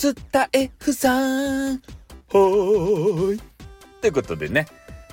[0.00, 1.72] スタイフさん。
[1.72, 3.40] はーい。
[4.00, 4.66] ということでね、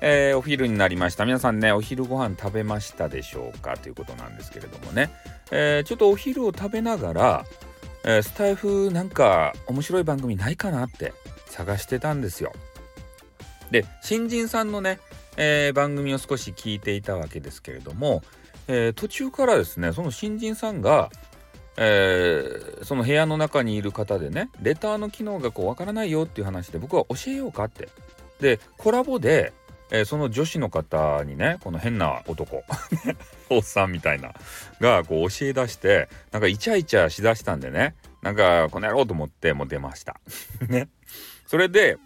[0.00, 1.26] えー、お昼になりました。
[1.26, 3.76] 皆さんね、お昼ご飯食べましたでしょうか？
[3.76, 5.10] ということなんですけれどもね、
[5.50, 7.44] えー、ちょっとお昼を食べながら、
[8.04, 11.12] えー、スタイフなんか面白い番組ないかなって
[11.44, 12.50] 探してたんですよ。
[13.70, 14.98] で、新人さんのね、
[15.36, 18.22] え、番組を少し聞いていたわけですけれども、
[18.66, 21.10] え、途中からですね、その新人さんが、
[21.82, 27.88] えー、その部屋の中にいる方でねレターの機能がこうわからないよっていう話で僕は教えようかって。
[28.38, 29.52] でコラボで、
[29.90, 32.64] えー、その女子の方にねこの変な男
[33.50, 34.32] おっさんみたいな
[34.78, 40.20] がこう教え出してなんかイチャイチャしだしたんでねなんかこの野郎と思ってもう出ました。
[40.68, 40.88] ね。
[41.46, 41.96] それで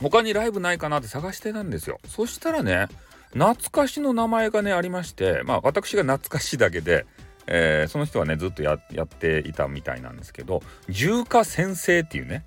[0.00, 1.98] 他にライブないかなって探してたんですよ。
[2.06, 2.86] そしたらね
[3.32, 7.06] 懐かしの名前がねありましてまあ私が懐かしいだけで
[7.46, 12.44] えー、その人はねずっとやっていたみたいなんですけど重華先生っていうね、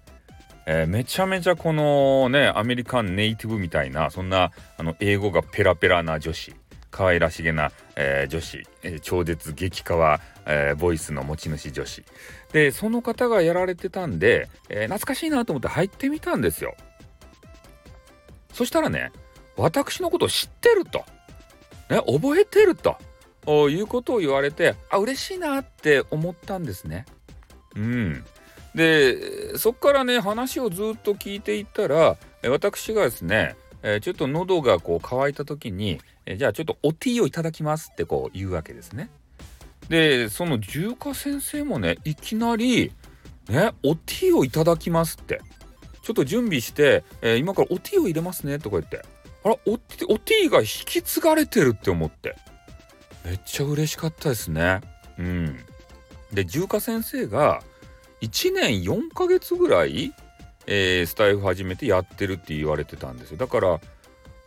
[0.65, 6.55] えー、めちゃめちゃこのねアメリカンネイティブみたいなそんなあの英語がペラペラな女子
[6.95, 12.05] 可愛らしげな、えー、女子、え、超絶激化は、え、ボイスの持ち主女子。
[12.53, 16.73] でその方がやられてたんで、え懐かしいなと思って入ってみたんですよ。
[18.53, 19.11] そしたらね
[19.57, 20.99] 私のことを知ってると、
[21.89, 22.97] ね、覚えてると。
[23.47, 27.05] いうことを言われてあ嬉しいなって思ったんですね。
[27.75, 28.23] うん、
[28.73, 33.55] でそっからね話をずっと聞いていったら私がですね
[34.01, 35.99] ちょっと喉がこう乾いた時に
[36.37, 39.09] じゃあちょっとおティーをいただきますってこう言うわけですね。
[39.89, 42.91] でその重華先生もねいきなり
[43.49, 45.41] ねおティーをいただきますって
[46.01, 49.03] ちょっと準備して、えー、今からおティーを入れますねとか言って
[49.43, 52.35] あらおティーが引き継がれてるって思って
[53.25, 54.81] めっちゃ嬉しかったですね。
[55.17, 55.59] うん。
[56.31, 57.61] で重華先生が
[58.21, 60.13] 1年4ヶ月ぐらい、
[60.67, 63.37] えー、スタイフ始めてやってるって言われてたんですよ。
[63.37, 63.79] だから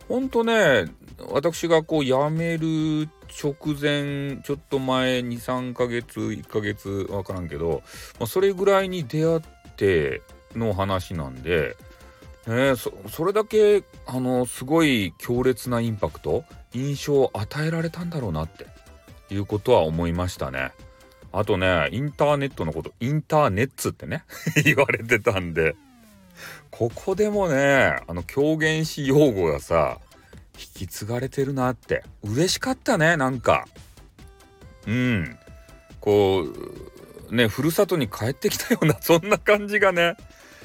[0.07, 0.85] ほんとね
[1.29, 3.09] 私がこう辞める
[3.41, 7.83] 直前ちょっと前23ヶ月1ヶ月分からんけど、
[8.19, 9.41] まあ、それぐらいに出会っ
[9.75, 10.21] て
[10.55, 11.75] の話なんで、
[12.49, 16.43] ね、そそれだけあのすごい強烈なインパクト
[16.73, 18.65] 印象を与えられたんだろうなって
[19.31, 20.71] いうことは思いましたね。
[21.31, 24.23] あとね、インターネットのこと、インターネッツってね
[24.65, 25.75] 言われてたんで、
[26.71, 29.99] ここでもね、あの狂言師用語がさ、
[30.57, 33.67] 引き継がれてるなって、嬉しかったね、なんか。
[34.87, 35.37] うん。
[35.99, 36.47] こ
[37.29, 40.17] う、ね、ふるさとに帰ってきたような、そんな感じがね、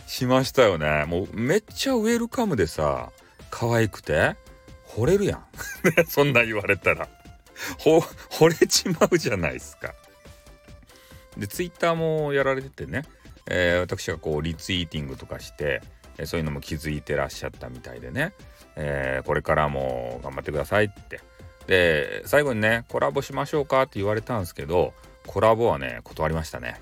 [0.07, 1.05] しましたよね。
[1.07, 3.11] もうめっちゃウェルカムでさ、
[3.51, 4.37] 可愛くて、
[4.87, 5.45] 惚れるやん。
[6.09, 7.09] そんな言われたら。
[7.79, 9.95] ほ、惚れちまうじゃないですか。
[11.37, 13.05] で、ツイッターもやられててね、
[13.47, 15.83] えー、私がこうリツイーティングとかして、
[16.19, 18.33] え、そういうのも気づいてらっしゃったみたいでね、
[18.77, 21.21] えー、これからも頑張ってくださいって。
[21.67, 24.95] で、最後にね、コラボしましょうかって言われたんですけど、
[25.27, 26.81] コラボはね、断りましたね。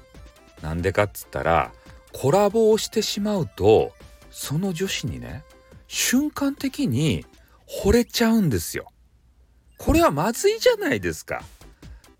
[0.60, 1.72] なんでかっつったら、
[2.12, 3.92] コラボをしてしまうと、
[4.30, 5.44] その女子にね、
[5.88, 7.26] 瞬間的に
[7.84, 8.92] 惚れちゃうんですよ。
[9.78, 11.42] これはまずいじゃないですか。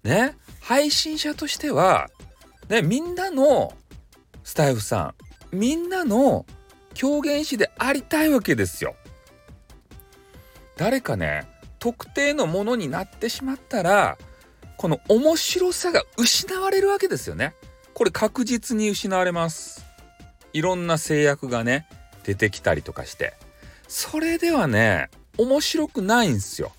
[0.03, 0.37] ね。
[0.61, 2.11] 配信者としては、
[2.69, 3.73] ね、みんなの
[4.45, 5.15] スタイフさ
[5.53, 6.47] ん、みんなの
[6.95, 8.95] 狂言師でありたいわけですよ。
[10.77, 11.49] 誰かね、
[11.79, 14.19] 特定のものになってしまったら、
[14.77, 17.55] この面白さが失われるわけですよね。
[17.95, 19.85] これ確実に失われます。
[20.53, 21.87] いろんな制約がね、
[22.25, 23.35] 出てきたりとかして。
[23.89, 26.73] それではね、面白くないんすよ。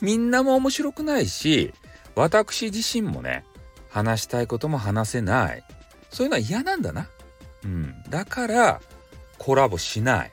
[0.00, 1.72] みんなも面白くないし
[2.14, 3.44] 私自身もね
[3.90, 5.62] 話したいことも話せない
[6.10, 7.08] そういうのは嫌なんだな。
[7.64, 8.80] うん、だから
[9.38, 10.32] コラボしない。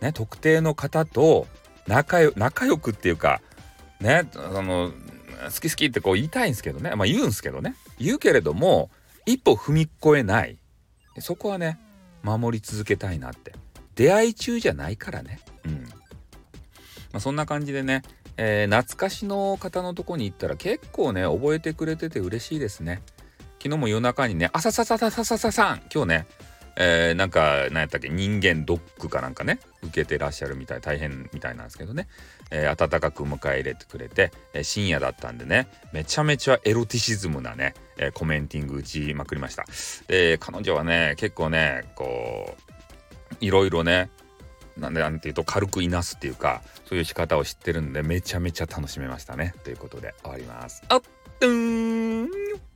[0.00, 1.46] ね、特定の方と
[1.86, 3.40] 仲よ仲良くっていうか
[4.00, 4.92] ねあの
[5.44, 8.90] 好き好きってこう言いたいんですけどねまあ言うんですけどね言うけれども
[9.26, 10.58] 一歩踏み越えない。
[11.18, 11.78] そこはね
[12.22, 13.52] 守り続けたいなって。
[13.94, 15.40] 出会い中じゃないからね。
[15.64, 15.88] うん、ま
[17.14, 18.02] あ、そんな感じでね、
[18.36, 23.02] えー、懐かしの方のとこに行ったら結構ね覚えてくれてて嬉しいですね。
[23.62, 26.26] 昨日も夜中にね「あさささささささん」今日ね
[26.76, 32.08] えー、なんか何やったっけ人間ドックかなんかね受けてらっしゃるみたい大変みたいなんですけどね、
[32.50, 39.64] えー、温かく迎え入れてくれて、えー、深夜だったんでねめちゃめちゃエロティシズムなね、えー、コメンティング打ちまくりました。
[40.08, 42.56] で彼女はね結構ねこ
[43.40, 44.10] ういろいろね
[44.76, 49.54] なんでなんていうと軽くいなすっていうかそういう仕方を知ってるんでめちゃめちゃ楽しめましたね。
[49.62, 50.82] ということで終わります。
[50.88, 51.02] あっ
[51.38, 52.73] とーん。